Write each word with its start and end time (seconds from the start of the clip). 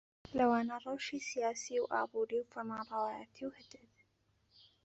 لەوانە 0.37 0.75
ڕەوشی 0.83 1.25
سیاسی 1.29 1.75
و 1.79 1.91
ئابووری 1.93 2.39
و 2.41 2.49
فەرمانڕەوایەتی 2.51 3.43
و 3.45 3.55
هتد 3.57 3.91